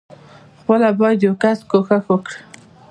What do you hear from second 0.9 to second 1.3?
بايد